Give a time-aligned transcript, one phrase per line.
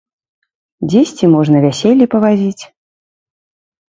[0.93, 2.63] Дзесьці можна вяселлі павазіць.